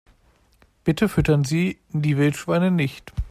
Bitte 0.83 1.07
füttern 1.09 1.43
Sie 1.43 1.79
die 1.89 2.17
Wildschweine 2.17 2.71
nicht! 2.71 3.13